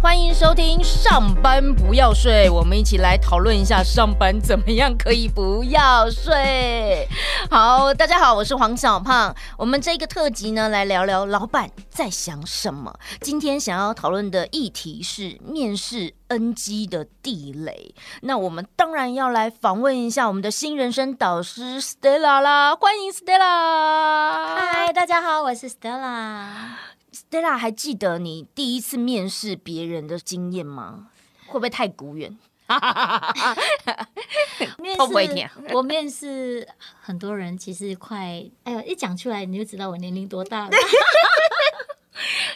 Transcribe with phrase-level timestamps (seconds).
[0.00, 7.06] 欢迎收听上班不要睡，我们一起来讨论一下上班怎么样可以不要睡。
[7.50, 9.34] 好，大家好，我是黄小胖。
[9.56, 12.94] 我们这个特辑呢，来聊聊老板在想什么。
[13.20, 17.94] 今天想要讨论的议题是面试 NG 的地雷。
[18.22, 24.56] 那我们当然要来访问一下我们的新人生导师 Stella 啦，欢迎 Stella。
[24.72, 26.97] 嗨，大家好，我是 Stella。
[27.12, 31.08] Stella，还记得你第一次面试别人的经验吗？
[31.46, 32.36] 会不会太古远？
[34.78, 35.00] 面试
[35.72, 36.68] 我面试
[37.00, 40.70] 很多人，其实快哎呦，一讲出来你就知道我年龄多大了。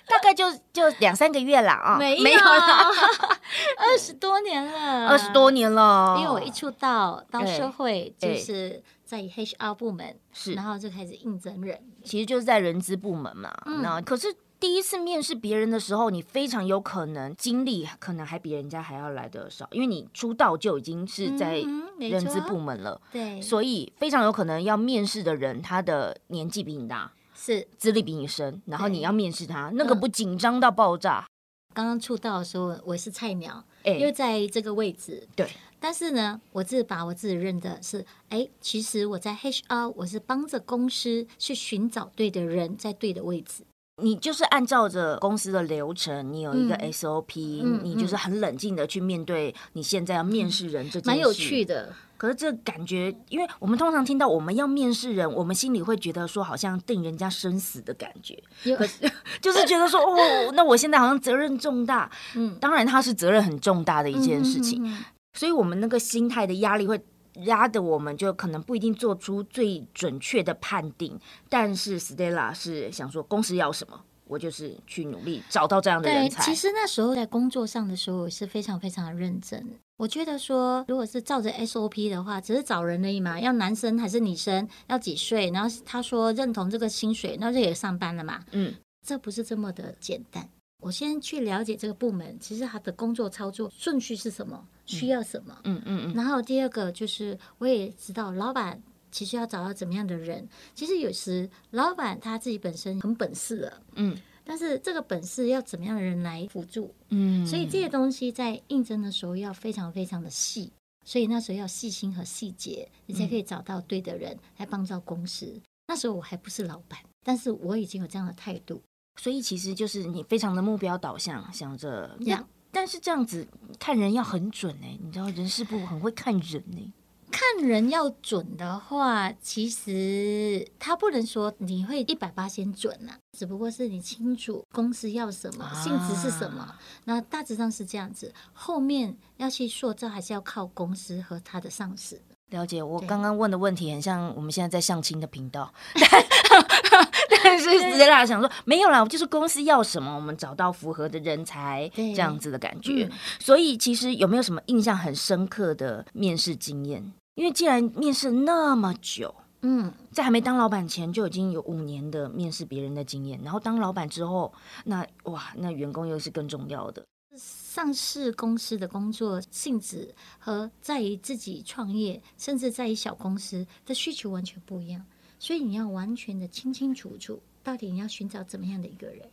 [0.06, 2.84] 大概就就两三个月了啊，没有啦，
[3.78, 6.16] 二十多年了，二十多年了。
[6.18, 13.50] 因为我一出道到社会就是在 HR 部门，是然后就开始应征人，其实就是在人资部门嘛。
[13.80, 14.36] 那、嗯、可是。
[14.62, 21.60] 第一次面试别人的时候，你非常有可能经历可能还比人家还要来的少，因为你出道就已经是在
[21.98, 31.26] 人资部门了，嗯、对，所以非常有可能要面试的人，他的年纪比你大，是资历比你深，然后你要面试他，那个不紧张到爆炸。
[31.74, 43.64] 刚刚出道的时候，我是菜鸟，欸、因为在这个位置，对，但是呢，我自己把我自己认的是，哎、欸，其实我在 HR，我是帮着公司去寻找对的人，在对的位置。
[44.02, 51.92] 你就是按照着公司的流程，你有一个 SOP，、嗯、你就是很冷静的去面对你现在要面试人这件事，蛮有趣的。
[52.16, 58.36] 可是这感觉，因为我们通常听到我们要面试人，我们心里会觉得说好像定人家生死的感觉，
[58.76, 62.10] 可是 就是觉得说哦，那我现在好像责任重大。
[62.34, 64.98] 嗯，当然他是责任很重大的一件事情，嗯、
[65.32, 67.00] 所以我们那个心态的压力会。
[67.44, 76.42] 压的我们就可能不一定做出最准确的判定，但是 Stella 是想说公司要什么，我就是去努力找到这样的人才。
[76.42, 79.66] 其实那时候在工作上的时候，我是非常非常的认真。
[79.98, 88.42] 我觉得说，如果是照着 SOP 的话，只是找人而已嘛，要男生还是女生，要几岁，然后他说认同这个薪水，那就也上班了嘛。
[88.50, 88.74] 嗯，
[89.06, 90.48] 这不是这么的简单。
[90.82, 95.56] 我先去了解这个部门，其实他的工作操作顺序是什么，需要什么。
[95.62, 96.14] 嗯嗯嗯。
[96.14, 98.82] 然后第二个就是，我也知道老板
[99.12, 100.48] 其实要找到怎么样的人。
[100.74, 106.92] 其实有时老板他自己本身很本事了，嗯，但是这个本事要怎么样的人来辅助？
[107.10, 110.72] 嗯，所以这些东西在应征的时候要非常非常的细，
[111.04, 115.46] 所以那时候要细心和细节，你才可以找到对的人来帮助公司。
[115.46, 118.82] 嗯，那时候我还不是老板，但是我已经有这样的态度。
[119.16, 122.44] 所以其实就是你非常的目标导向，想着呀。
[122.70, 123.46] 但是这样子
[123.78, 126.92] 看人要很准哎，你知道人事部很会看人呢。
[127.30, 138.34] 看人要准的话，其实他不能说你会一百八先准啊，只不过是你清楚公司要什么，性质是什么，那大致上是这样子。
[138.52, 142.20] 后面要去塑造，还是要靠公司和他的上司。
[142.50, 145.72] 了解，我刚刚问的问题很像我们现在在相亲的频道，
[147.44, 153.04] 但是直接大家想说没有啦，我就是公司要什么，我们找到符合的人才，这样子的感觉。
[153.04, 157.12] 嗯、所以其实有没有什么印象很深刻的面试经验？
[157.34, 164.52] 因为既然面试那么久，嗯，在还没当老板前就已经有五年的面试别人的经验，然后当老板之后，
[164.84, 167.02] 那哇，那员工又是更重要的。
[167.34, 175.02] 上市公司的工作性质和在于自己创业，甚至在于小公司的需求完全不一样，
[175.42, 179.28] 所以你要完全的清清楚楚，到底你要寻找怎么样的一个人，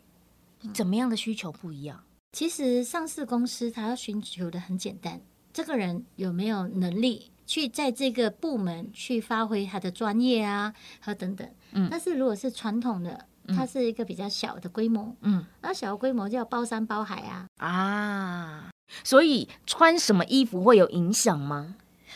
[0.73, 2.03] 怎么样的需求不一样？
[2.31, 5.21] 其实上市公司它要寻求的很简单，
[5.53, 11.47] 这个人有没有能力去在这个部门去发挥他的专业啊和等等。
[11.73, 13.27] 嗯，但是如果是传统的。
[13.51, 18.69] 它是一个比较小的规模，嗯，那小规模就要包山包海啊啊，
[19.03, 21.73] 所以穿什么衣服会有影响吗？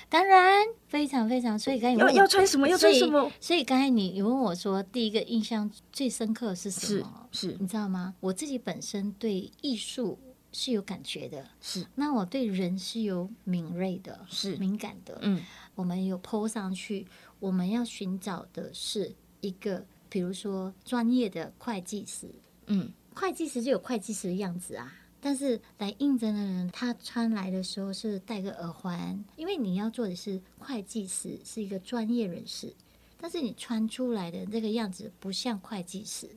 [0.10, 1.58] 当然，非常非常。
[1.58, 2.68] 所以刚才要要穿什么？
[2.68, 3.32] 要穿什么？
[3.40, 7.28] 所以刚才你你问我说，第一个印象最深刻是什么？
[7.32, 8.14] 是，是你知道吗？
[8.20, 10.20] 我自己本身对艺术
[10.52, 11.86] 是有感觉的，是。
[11.96, 15.42] 那我对人是有敏锐的，是敏感的，嗯。
[15.76, 17.08] 我们有 po 上去，
[17.40, 19.86] 我们要寻找的是一个。
[20.10, 22.30] 比如说专业的会计师，
[22.68, 24.94] 嗯，会计师就有会计师的样子啊。
[25.26, 32.74] 但是来应征的人，他穿来的时候是戴个耳环，因为你要做的是会计师，是一个专业人士。
[33.18, 36.30] 但是你穿出来的这个样子不像会计师，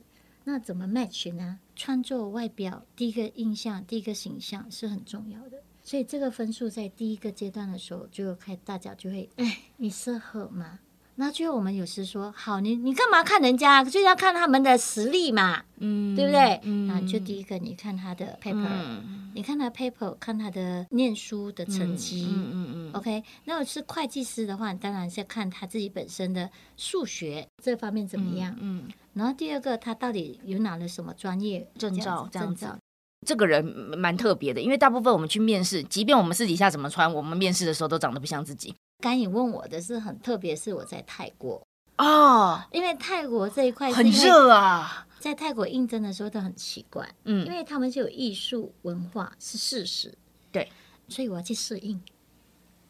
[0.45, 1.59] 那怎么 match 呢？
[1.75, 5.61] 穿着外表，第一个印象，第一个形象是很重要的。
[5.83, 10.79] 所以这个分数在第一个阶段的时候，就开大家就会，哎，你适合吗？
[11.19, 13.83] 那最后我们有时说，好，你你干嘛看人家？
[13.83, 16.59] 就要看他们的实力嘛，嗯，对不对？
[16.61, 23.23] 嗯，那就第一个，你看他的 paper，、嗯、你看他的 paper，看他的念书的成绩，嗯嗯嗯，嗯，OK。
[23.45, 26.47] 那我是会计师的话，当然是要看他自己本身的
[26.77, 28.83] 数学这方面怎么样，嗯。
[28.85, 32.29] 嗯，然后第二个，他到底有拿了什么专业证照？
[32.31, 32.77] 证照。
[33.25, 33.65] 这个人
[33.97, 38.75] 蛮特别的，因为大部分我们去面试，即便我们私底下怎么穿，我们面试的时候都长得不像自己。
[38.99, 41.61] 刚你问我的是很特别，是我在泰国
[41.97, 50.11] 哦，因为泰国这一块很热啊，在泰国应征的时候都很奇怪，嗯，因为他们就有艺术文化是事实，
[50.51, 50.67] 对，
[51.07, 52.01] 所以我要去适应，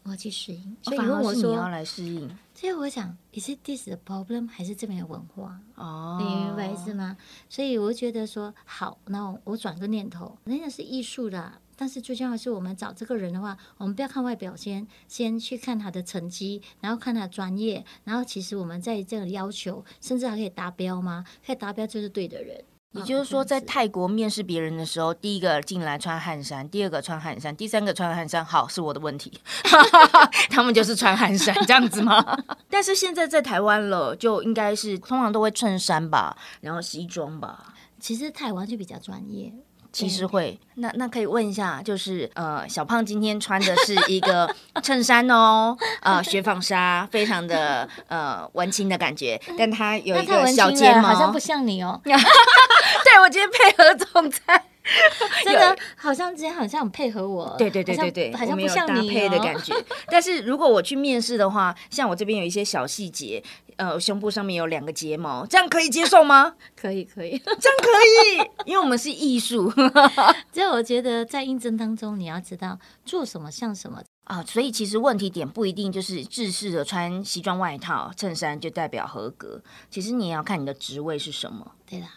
[0.04, 5.60] 我要去适应，所以问我说你要来适应，所以我想，is it this the problem 还是这边的文化？
[5.74, 7.18] 哦，你明白意思吗？
[7.50, 11.52] 所以我觉得说好，那我转个念头，人家是艺术的。
[11.80, 21.24] 但是最重要的是，我们找这个人的话，我们不要看外表先，先去看他的成绩，然后看他的专业，然后其实我们在这个要求，甚至还可以达标吗？
[21.46, 22.64] 可以达标就是对的人。
[22.92, 29.30] 也就是说，在泰国面试别人的时候，第一个进来穿汗衫，第二个穿汗衫，第三个穿汗衫，好，是我的问题，
[30.50, 32.24] 他们就是穿汗衫这样子吗？
[32.68, 37.74] 但是现在在台湾了，就应该是通常都会衬衫吧，然后西装吧。
[38.00, 39.52] 其实台湾就比较专业。
[39.92, 44.48] 其实会，那那可以问一下，就是呃，小胖今天穿的是一个
[44.82, 52.00] 衬衫哦，呃， 雪纺纱，非常的呃文青的感觉，但他有一个小睫毛，好像不像你哦。
[52.04, 54.67] 对，我今天配合总裁。
[55.44, 59.74] 真的好像之前好像很配合我，对对对对对，好像不像你、配的感觉。
[60.08, 63.42] 但是如果我去面试的话，像我这边有一些小细节，
[63.76, 66.54] 呃，胸部上面有两个睫毛，这样可以接受吗？
[66.74, 67.88] 可以可以，这样可
[68.42, 69.70] 以，因为我们是艺术。
[70.52, 74.42] 所以我觉得在应征当中，你要知道做什么像什么啊。
[74.42, 81.72] 所以其实问题点不一定就是制式的穿西装外套、衬衫就代表合格，其实你也要看你的职位是什么。
[81.88, 82.08] 对啦。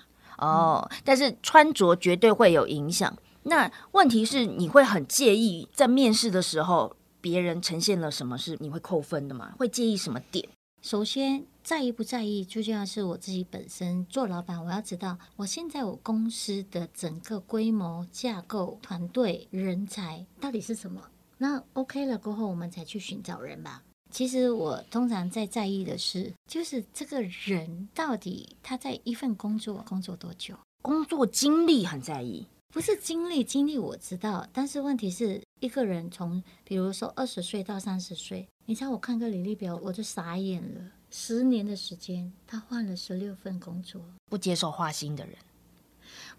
[0.41, 3.15] 哦，但是穿着绝对会有影响。
[3.43, 9.53] 那问题是，你会很介意在面试的时候别人呈现了什么是你会扣分的吗？
[9.57, 10.47] 会介意什么点？
[10.81, 21.01] 首先，在意不在意，最重要是我自己本身做老板，我要知道我现在我公司的整个规模、架构、团队、人才到底是什么。
[21.37, 23.83] 那 OK 了过后，我们才去寻找人吧。
[24.11, 32.45] 其实我通常在在意的是，就是这个人到底他在一份工作工作多久，工作经历很在意。
[32.73, 40.81] 不是经历，经历我知道，但是问题是一个人从比如说二十岁到三十岁，你猜我看个履历表我就傻眼了。
[41.09, 45.35] 十年的时间，他换了十六份工作，不接受花心的人，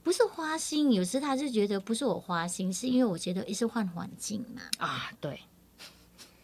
[0.03, 4.63] 不是花心，有时他就觉得不是我花心，是因为我觉得一是换环境嘛。
[4.79, 5.39] 啊，对。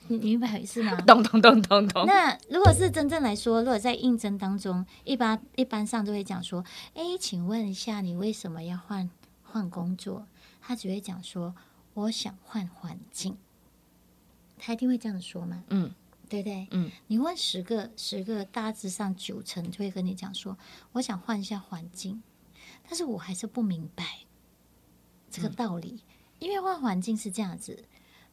[0.09, 0.97] 你明白意思吗？
[1.03, 2.07] 咚咚咚咚咚。
[2.07, 6.65] 那如果是真正来说，如果在应征当中，一般一般上都会讲说
[6.95, 9.09] ：“哎，请问一下，你为什么要换
[9.43, 10.27] 换工作？”
[10.61, 11.55] 他只会讲说
[11.95, 13.37] ：“我想换环境。”
[14.59, 15.63] 他一定会这样说吗？
[15.69, 15.91] 嗯，
[16.29, 16.67] 对不对？
[16.73, 20.59] 嗯，你问十个，十个大致上九成就会跟你讲说
[20.93, 22.23] ：“我想换一下环境。”
[22.89, 24.05] 但是我还是不明白
[25.31, 27.85] 这个道理，嗯，因为换环境是这样子。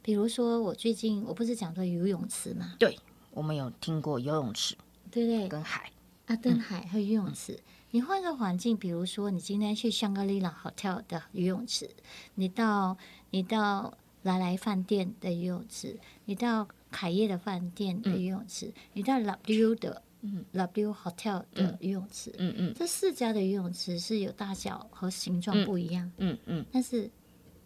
[0.06, 2.75] 比如说，我最近我不是讲说游泳池吗？
[2.78, 2.96] 对，
[3.31, 4.75] 我们有听过游泳池，
[5.10, 5.92] 对不对，跟海？
[6.28, 7.54] 啊，跟海和游泳池。
[7.54, 11.90] 嗯、你换个环境，比如说你今天去香格里拉 hotel 的游泳池，
[12.36, 12.96] 你到
[13.31, 20.46] 你到来来饭店的游泳池，你到凯业的饭店的游泳池，嗯、你到 W 的嗯。
[20.51, 27.10] W hotel 的游泳池，嗯嗯，这四家的游泳池是有大小和形状不一样，嗯嗯，嗯，但是。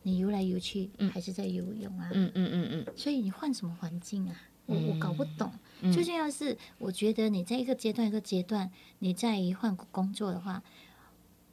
[0.03, 2.09] 你游来游去，还是在游泳啊？
[2.13, 2.93] 嗯嗯嗯嗯。
[2.95, 4.35] 所以你换什么环境啊？
[4.65, 5.51] 我我搞不懂。
[5.93, 10.61] 最重要是，我觉得你在一个阶段一个阶段，你在一换工作的话，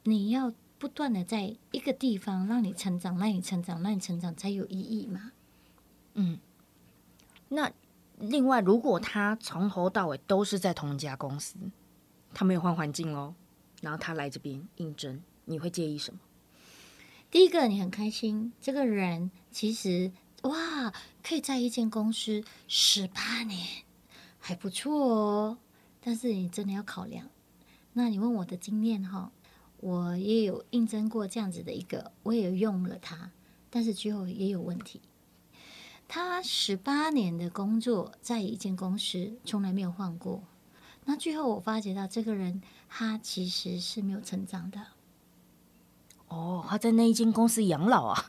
[0.04, 5.32] 你要不断的在一个地方让你成长，让你成长，让你成长才有意义嘛。
[6.14, 6.38] 嗯。
[7.48, 7.72] 那
[8.18, 11.56] 另外，如果他从头到尾都是在同一家公司，
[12.34, 13.34] 他没有换环境哦，
[13.80, 16.20] 然后他来这边应征，你会介意什么？
[17.30, 20.92] 第一个，你很开心，这个人其实哇，
[21.22, 23.66] 可以在一间公司十八年，
[24.38, 25.58] 还不错哦。
[26.00, 27.28] 但是你真的要考量，
[27.92, 29.32] 那你问我的经验哈，
[29.78, 33.32] 我也有应征过这样子的一个，我也用了它，
[33.70, 35.00] 但是最后也有问题。
[36.08, 40.44] 他十八年的工作在一间公司从来没有换过，
[41.04, 44.80] 那最后我发觉到这个人他其实是没有成长的。
[46.28, 48.24] 哦，他在那一间公司养老啊？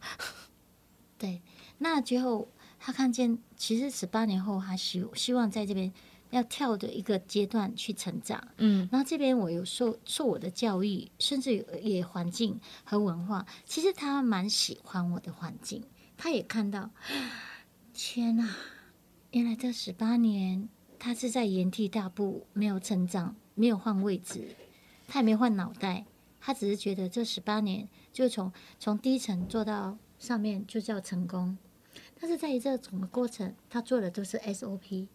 [1.17, 1.41] 对，
[1.79, 2.47] 那最后
[2.79, 5.91] 他看见，其实十八年后，他希希望在这边
[6.29, 8.47] 要跳的一个阶段去成长。
[8.57, 15.83] 嗯，然后这边我有受受我的教育，甚至也环境和文化，其实他蛮喜欢我的环境。
[16.15, 16.89] 他也看到，
[17.93, 18.55] 天哪，
[19.31, 24.55] 原来这十八年他是在原地踏步，没有成长，没有换位置，
[25.07, 26.05] 他也没换脑袋，
[26.47, 31.57] 他只是觉得这十八年就从从低层做到上面就叫成功。
[32.17, 35.07] 但是在于这整个过程，他做的都是 SOP。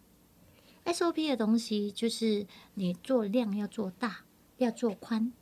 [0.85, 4.25] SOP 的东西就是你做量要做大，
[4.57, 5.33] 要做宽。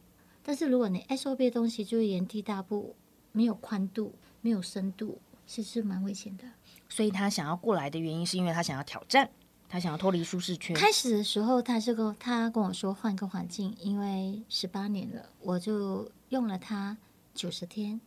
[0.41, 2.95] 但是如果你 SOP 的东西就是原地踏步，
[3.33, 6.45] 没有宽度，没有深度，其实蛮危险的。
[6.88, 9.29] 所以他想要过来的原因，是因为他想要挑战，
[9.71, 10.75] 他想要脱离舒适圈。
[10.75, 16.97] 开始的时候，他是跟他跟我说换个环境，因为十八年了，我就用了他
[17.33, 18.01] 九十天，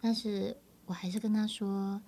[0.00, 2.02] 但是我还是跟他说。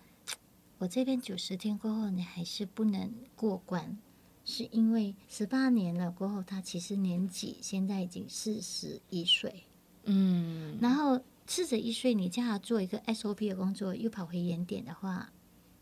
[0.79, 3.99] 我这边九十天过后，你还是不能过关，
[4.45, 9.65] 是因为十八年了过后，他其实年纪现在已经四十一岁，
[10.05, 15.33] 嗯，然后四十一岁，你叫他做一个 SOP 的工作，又跑回原点的话，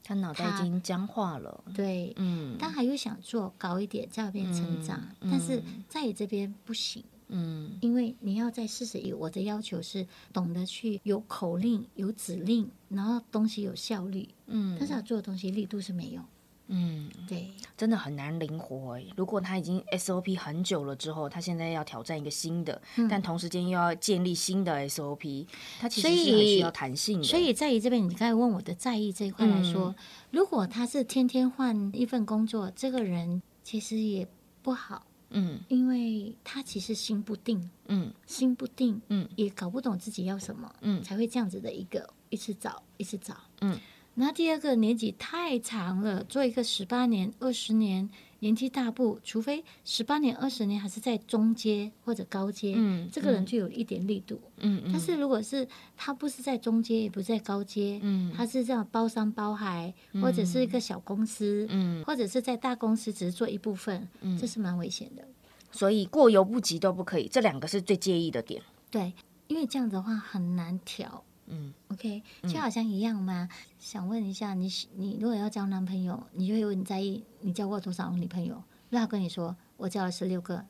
[0.06, 7.02] 他脑袋已经僵化了，对，嗯，他还又想做高一点，在外边成长，但是在你这边不行。
[7.28, 14.28] 嗯，因为你要在四十一，我的要求是懂得去有口令、有指令，然后东西有效率。
[14.46, 16.22] 嗯，但是他做的东西力度是没有。
[16.68, 19.04] 嗯，对，真的很难灵活哎。
[19.16, 25.46] 如果他已经 SOP 很久了之后，他现在要挑战一个新的，嗯、但同时间又要建立新的 SOP，
[25.78, 27.24] 他其实是很需要弹性的。
[27.24, 29.94] 所以，在于这边，你刚才问我的在意这一块来说，嗯、
[30.32, 34.26] 如果他是天天换一份工作，这个人其实也
[34.62, 35.06] 不好。
[35.30, 43.78] 嗯，因为他其实心不定，嗯，心不定，嗯，也搞不懂自己要什么，嗯，才会这样子的一个一次找，一次找，嗯。
[44.16, 48.10] 那第二个年纪太长了，做一个十八年、二十年。
[48.40, 65.26] 年纪大步，除非十八年、二十年还是在中阶或者高阶，嗯，这个人就有一点力度，嗯，但是如果是他不是在中阶，也不是在高阶，嗯，他是这样包山包海，或者是一个小公司，嗯，或者是在大公司只是做一部分，嗯，这是蛮危险的。
[65.72, 68.62] 所以过犹不及都不可以，这两个是最介意的点。
[68.90, 69.14] 对，
[69.46, 71.24] 因为这样的话很难调。
[71.48, 73.48] 嗯，OK，就好像一样嘛。
[73.50, 78.62] 嗯、想问一下，你你如果要交男朋友，你就会问你在意你交过多少个女朋友？
[78.90, 80.64] 那他跟你说我交了十六个，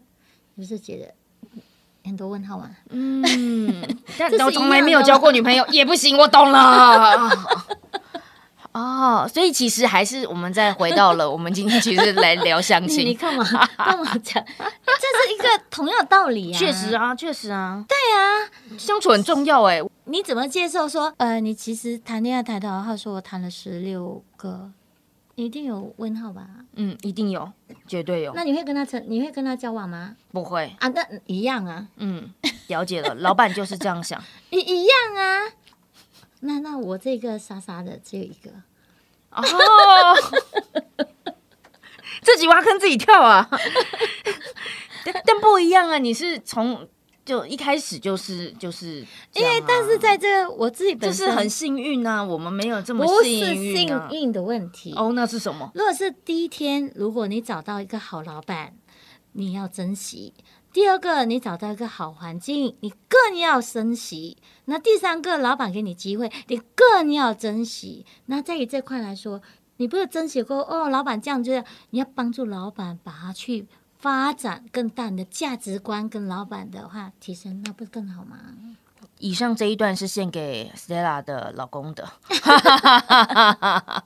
[0.54, 1.14] 你是，是觉得
[2.04, 2.70] 很多问号吗？
[2.90, 3.22] 嗯，
[4.18, 7.30] 但 我从来没有交过女朋友也不行，我懂了。
[9.06, 13.06] 哦，所以其实还是我们再回到了我们今天其实来聊相亲。
[13.06, 16.58] 你看嘛，跟我讲， 这是一个同样的道理啊。
[16.58, 17.84] 确实啊，确实啊。
[17.88, 19.80] 对啊，相处很重要哎。
[20.06, 24.70] 你怎么接受说，呃，你其实谈恋爱谈的，他说我谈了十六个，
[25.36, 26.46] 你一定有问号吧？
[26.74, 27.52] 嗯，一定有，
[27.86, 28.32] 绝对有。
[28.34, 30.16] 那你会跟他成，你会跟他交往吗？
[30.32, 31.86] 不会啊，那一样啊。
[31.96, 32.32] 嗯，
[32.68, 34.20] 了解了，老板就是这样想。
[34.50, 35.52] 一一样啊。
[36.40, 38.50] 那那我这个傻傻的只有一个
[39.42, 40.16] 哦，
[42.22, 43.48] 自己挖坑自己跳啊！
[45.04, 46.88] 但但不一样啊，你是从
[47.24, 55.70] 就一开始就是就是、啊，因为但是在这个我自己本身就是很幸运啊，我们没有这么幸运、啊、不是幸运的问题哦，那是什么？
[55.74, 58.74] 如果是第一天，如果你找到一个好老板，
[59.32, 60.34] 你要珍惜。
[60.76, 64.36] 第二个，你找到一个好环境，你更要珍惜。
[64.66, 68.04] 那第三个，老板给你机会，你更要珍惜。
[68.26, 69.40] 那在于这块来说，
[69.78, 73.66] 你不是珍惜过哦，老板这样就是你要帮助老板把它去
[73.98, 78.36] 发展更大的价值观，跟老板的话提升，那不是更好吗？
[79.18, 82.06] 以上这一段是献给 Stella 的老公的，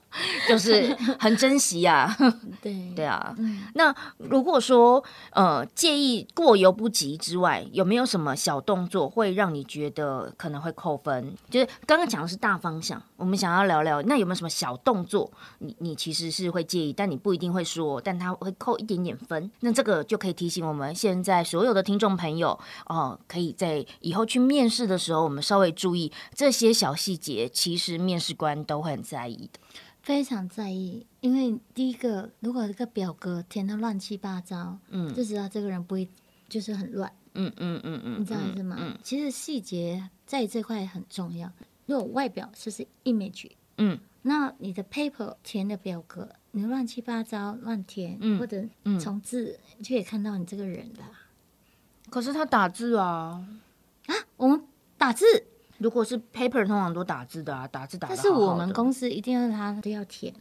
[0.47, 2.17] 就是很珍惜呀、啊。
[2.61, 11.35] 对对啊，嗯、那如果说呃介意过犹不及之外，有没有什么小动作会让你觉得可能会扣分？
[11.49, 19.49] 就是刚刚讲的是大方向，我们想要聊聊，那有没有什么小动作，你你其实是会介意，但你不一定会说，但他会扣一点点分。
[19.59, 22.49] 那这个就可以提醒我们现在所有的听众朋友
[22.87, 29.59] 哦、呃，可以在以后去面试的时候，我们稍微注意这些小细节，其实面试官都会很在意的，
[30.01, 31.05] 非常在意。
[31.19, 36.07] 因为第一个，如果这个表格填的乱七八糟，嗯，就知道这个人不会，
[36.47, 38.77] 就是很乱，嗯嗯嗯嗯，你知道意思吗？
[38.79, 41.51] 嗯，其实细节在这块很重要。
[41.87, 48.63] 如果外表就是 image，嗯，那你的 paper 填的表格你乱七八糟乱填，嗯，或者
[48.99, 51.01] 从字就可以看到你这个人的。
[52.09, 53.45] 可是他打字啊。
[55.01, 55.25] 打字，
[55.79, 58.13] 如果是 paper，通常都打字的啊，打字打的。
[58.15, 60.31] 但是我们公司一定要他都要填，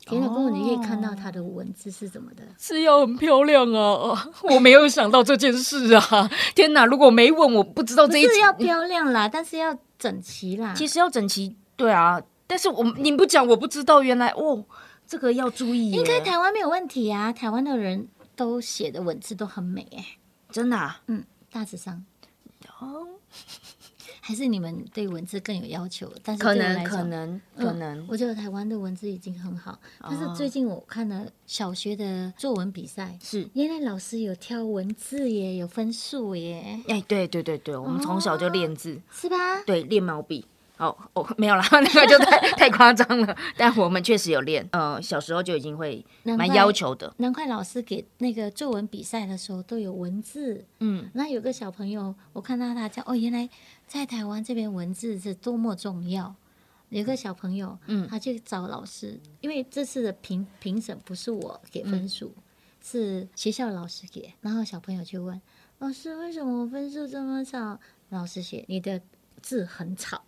[0.00, 4.30] 填了过后，你可以看到他的文字是怎么的，是要很漂亮啊！
[4.50, 6.30] 我没有想到这件事啊！
[6.54, 10.74] 天哪，如果没问，我不知道这一是要漂亮啦，但是要整齐啦。
[10.76, 12.20] 其实要整齐，对啊。
[12.46, 14.62] 但是我你不讲，我不知道原来哦，
[15.06, 15.92] 这个要注意。
[15.92, 20.04] 应该台湾没有问题啊，台湾的人都写的文字都很美哎，
[20.50, 21.00] 真的啊。
[21.06, 22.04] 嗯，大致上。
[22.78, 23.06] 哦。
[24.24, 29.72] 还是你们对文字更有要求，但是可能可能可能、嗯，我觉得台湾的文字已经很好。
[29.98, 36.80] 哦、但是最近我看了小学的作文比赛，是原来老师有挑文字耶，有分数耶。
[36.86, 39.36] 哎，对对对对，我们从小就练字，哦、是吧？
[39.66, 40.46] 对，练毛笔。
[40.82, 43.36] 哦哦，没有啦， 那个就太太夸张了。
[43.56, 47.14] 但我们确实有练，呃，小时候就已经会蛮要求的。
[47.18, 50.64] 难怪老师给那个作文比赛的时候都有文字。
[50.80, 53.48] 嗯，那有个小朋友，我看到他讲，哦，原来
[53.86, 56.34] 在台湾这边文字是多么重要。
[56.88, 62.42] 有个小朋友，嗯，他去找老师，因为这次的评评审不是我给分数，嗯、
[62.82, 64.34] 是学校老师给。
[64.42, 65.40] 然后小朋友就问
[65.78, 67.78] 老师，为什么我分数这么少？
[68.10, 69.00] 老师写你的
[69.40, 70.22] 字很吵。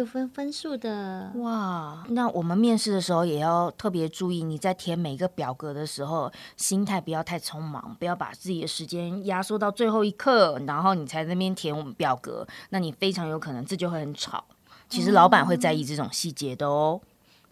[0.00, 2.04] 有分分数的哇！
[2.08, 14.42] 那我们面试的时候也要特别注意，你在填每个表格的时候，心态不要太匆忙，不要把自己的时间压缩到最后一刻，然后你才在那边填我们表格，那你非常有可能这就会很吵。
[14.88, 17.00] 其实老板会在意这种细节的哦。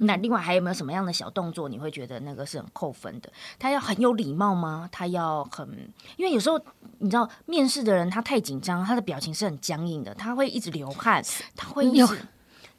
[0.00, 3.28] 那另外还有没有什么样的小动作，你会觉得那个是很扣分的？
[3.59, 4.88] 他要很有礼貌吗？
[4.93, 5.69] 他要很，
[6.17, 6.57] 因为有时候
[6.99, 11.21] 你知道面试的人他太紧张，他的表情是很僵硬的，他会一直流汗，
[11.57, 12.17] 他会一直，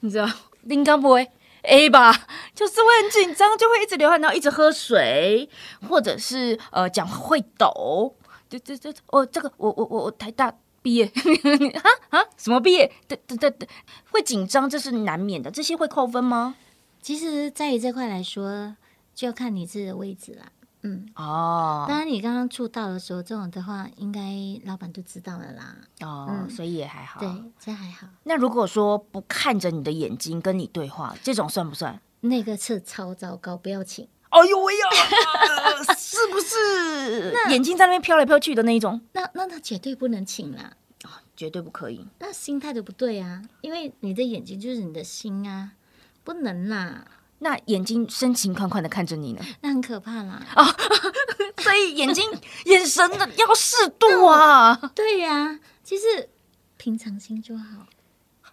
[0.01, 0.27] 你知道，
[0.68, 1.29] 应该不会
[1.63, 2.13] A 吧？
[2.56, 5.50] 就是会很紧张，就会一直流汗，然后一直喝水，
[5.88, 8.15] 或者是呃讲话会抖。
[8.50, 10.51] 对对对，哦，这个我我我我台大
[10.82, 11.06] 毕业，
[11.84, 12.91] 哈啊什么毕业？
[13.08, 13.70] 对对对对，
[14.12, 16.56] 会紧张这是难免的，这些会扣分吗？
[17.01, 18.75] 其实，在于这块来说，
[19.13, 20.48] 就要看你自己的位置啦。
[20.81, 24.21] 嗯，哦，当然你刚刚出道的时候，这种的话，应该
[24.65, 25.75] 老板都知道了啦。
[26.01, 27.19] 哦，嗯、所以也还好。
[27.19, 28.07] 对，这还好。
[28.24, 32.00] 那如果说不看着你的眼睛跟你对话，这种算不算？
[32.21, 34.07] 那个是超糟糕，不要请。
[34.29, 34.83] 哎呦喂呀，
[35.98, 37.31] 是不是？
[37.35, 39.01] 那眼睛在那边飘来飘去的那一种？
[39.13, 40.74] 那那那绝对不能请啦。
[41.03, 42.05] 哦，绝对不可以。
[42.20, 45.72] 那心态就不对啊，因为你的眼睛就是你的心啊。
[46.22, 47.05] 不能啦，
[47.40, 50.46] 那眼睛深情款款的看着你呢，那很可怕啦。
[50.56, 50.64] 哦，
[51.64, 52.24] 所以眼睛
[52.66, 54.75] 眼神的要适度啊。
[54.94, 56.30] 对呀、啊，其实
[56.78, 57.64] 平常心就好。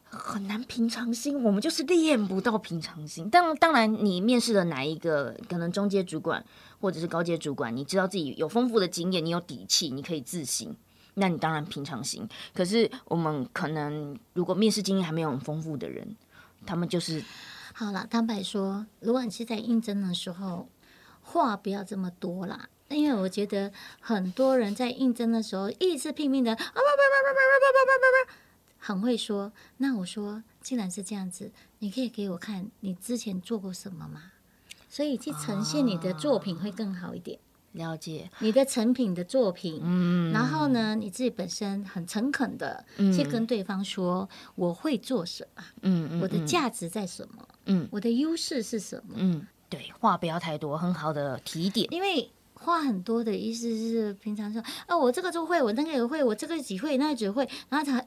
[0.09, 3.29] 很难平常心，我们就是练不到平常心。
[3.29, 6.43] 当当然，你面试的哪一个可能中阶主管
[6.81, 10.75] 或者是高阶主管，你知道自己有丰富的经验，你有底气，你可以自信，
[11.15, 12.27] 那你当然平常心。
[12.55, 16.17] 可是我们可能如果面试经验还没有很丰富的人，
[16.65, 17.23] 他们就是。
[17.79, 20.71] 好了，坦白说，如果你是在应征的时候，
[21.21, 26.73] 话不要这么多啦，因为我觉得很多人在应征的时候一直拼命的啊，
[28.79, 29.53] 很会说。
[29.77, 34.33] 那我说，既然是这样子，你可以给我看你之前做过什么吗？
[34.89, 37.39] 所以去呈现你的作品会更好一点。
[37.77, 38.29] 了解。
[38.41, 42.85] 你的成品的作品，嗯，然后呢，你自己本身很诚恳的
[43.15, 58.05] 去跟对方说，我会做什么，嗯，我的价值在什么，嗯，我的优势是什么，嗯，对，话不要太多，很好的提点，因为话很多的意思是平常说，啊，我这个就会，我那个也会，我这个只会，那个只会，然后他，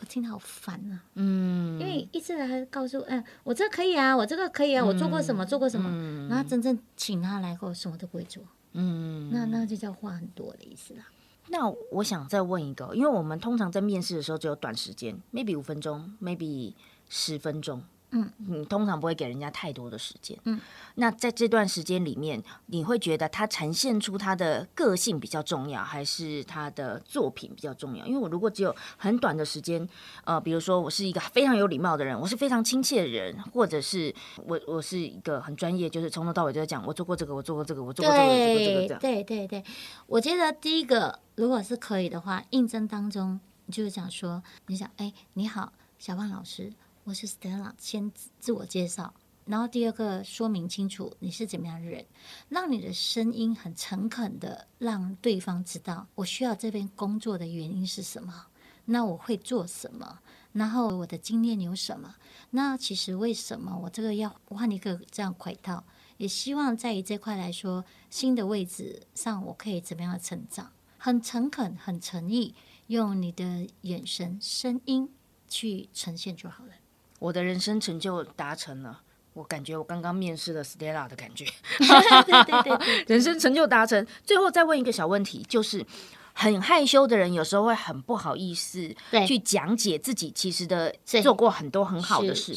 [0.00, 5.90] 我听得好烦啊，嗯，因为一直来告诉，哎，我这个可以啊，我这个可以啊，我做过什么，做过什么，
[6.28, 8.42] 然后真正请他来后，什么都不会做。
[8.80, 11.08] 嗯，那那就叫话很多的意思啦。
[11.48, 16.74] 那我想再问一个，因为我们通常在面试的时候只有短时间，maybe 五分钟，maybe
[17.08, 17.82] 十分钟。
[18.10, 20.38] 嗯，你通常不会给人家太多的时间。
[20.44, 20.58] 嗯，
[20.94, 28.06] 那在这段时间里面，你会觉得他呈现出他的个性比较重要，还是他的作品比较重要？
[28.06, 29.86] 因为我如果只有很短的时间，
[30.24, 34.14] 呃，比如说我是一个非常有礼貌的人，我是非常亲切的人，或者是
[34.46, 39.00] 我我是一个很专业，就是从头到尾就在讲我做过这个，我做过这个，我做过这个，我做过这个，这样。
[39.00, 39.62] 对对对，
[40.06, 46.72] 我觉得第一个如果是可以的话，应征当中你就是讲说，你想，哎，你好，小胖老师。
[47.08, 49.14] 我是 Stella，先自我介绍，
[49.46, 52.04] 然后第二个说明清楚你是怎么样的人，
[52.50, 58.48] 让你的声音很诚恳的让对方知道我需要这边工作的原因是什么，
[58.84, 60.18] 那我会做什么，
[60.52, 62.14] 然后我的经验有什么，
[62.50, 65.82] 那其实为什么我这个要换一个这样轨道，
[66.18, 72.54] 也希望在于这块来说新的位置上我可以怎么样的成长，很诚恳，很诚意，
[72.88, 75.10] 用你的眼神、声音
[75.48, 76.72] 去呈现就好了。
[77.18, 79.00] 我的人生成就达成了，
[79.32, 81.44] 我感觉我刚刚面试了 Stella 的感觉，
[81.78, 84.06] 对对对对，人生成就达成。
[84.24, 85.84] 最后再问一个小问题，就是
[86.32, 88.94] 很害羞的人有时候会很不好意思
[89.26, 92.54] 去讲解自己其实的做过很多很好的事，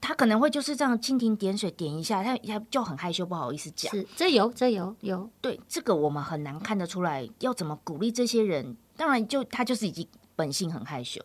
[0.00, 3.92] 他可能会就是这样蜻蜓点水点一下，他他就很害羞不好意思讲。
[3.92, 8.76] 是，这有这有有，对这个我们很难看得出来，要怎么鼓励这些人？
[8.96, 11.20] 当然就他就是已经本性很害羞，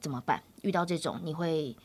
[0.00, 0.40] 怎么办？
[0.62, 1.76] 遇到这种你会？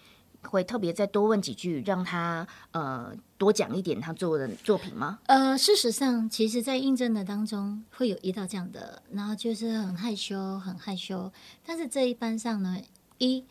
[0.44, 5.20] 会特别再多问几句，让他呃多讲一点他做的作品吗？
[5.26, 11.32] 呃，事实上，其实，在应征的当中会有一道这样的，然后就是很害羞，很害羞。
[11.66, 12.82] 但是这一班上呢，
[13.18, 13.44] 一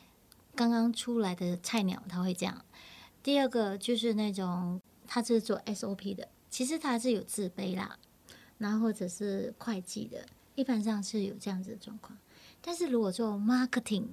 [0.55, 2.55] 刚刚出来的菜鸟他会这样；
[3.23, 7.99] 第二个就是那种他是做 SOP 的，其实他是有自卑啦，
[8.59, 12.17] 然后或者是会计的，一般上是有这样子的状况。
[12.63, 14.07] 但是如果做 marketing，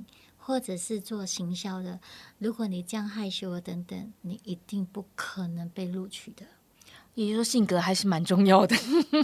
[0.45, 1.99] 或者是做行销的，
[2.38, 6.45] 如果你这样害羞啊等等，你一定不可能被录取的。
[7.15, 8.75] 也就是说，性格还是蛮重要的。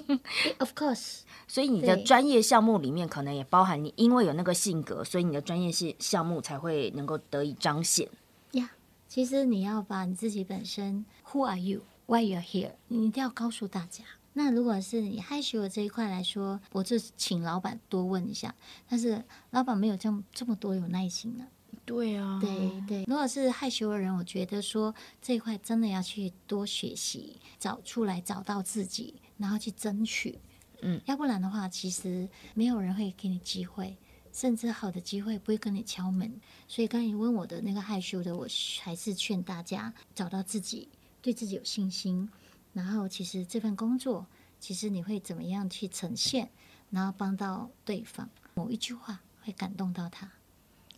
[0.60, 8.08] Of course，所以你的专业项目里面可能也包含你，因为有那个性格，所以你的专业性项目才会能够得以彰显。
[8.51, 8.69] 呀，yeah,
[9.10, 11.82] 其实你要把你自己本身，Who are you?
[12.05, 12.73] Why you're here？
[12.88, 14.03] 你一定要告诉大家。
[14.39, 18.56] 那如果是你害羞的这一块来说，我就请老板多问一下。
[18.88, 21.45] 但是老板没有这么这么多有耐心呢。
[21.84, 23.04] 对啊，对对。
[23.04, 30.39] 如果是害羞的人，我觉得说这一块真的要去多学习，找出来找到自己，然后去争取。
[30.84, 33.97] 嗯，要不然的话，其实没有人会给你机会，
[34.32, 36.39] 甚至好的机会不会跟你敲门。
[36.65, 38.47] 所以刚才你问我的那个害羞的，我
[38.82, 40.88] 还是劝大家找到自己，
[41.21, 42.30] 对自己有信心。
[42.73, 44.25] 然后，其实这份工作，
[44.60, 46.49] 其实你会怎么样去呈现，
[46.91, 50.29] 然后帮到对方，某一句话会感动到他。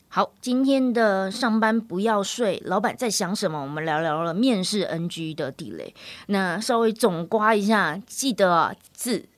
[0.10, 3.62] 好，今天的上班不要睡，老板在想什么？
[3.62, 5.96] 我们聊聊了面试 NG 的地雷。
[6.28, 9.30] 那稍微总刮一下，记得，字。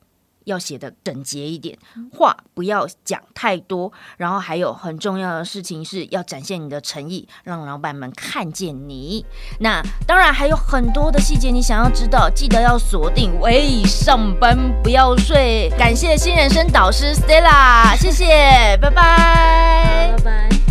[0.46, 1.78] 要写得整洁一点，
[2.12, 9.26] 话不要讲太多，然后还有很重要的事情是要展现你的诚意，让老板们看见你。
[9.60, 13.32] 那当然还有很多的细节你想要知道，记得要锁定。
[13.40, 20.63] 喂，上班不要睡，感谢新人生导师 Stella，谢谢，拜拜拜拜。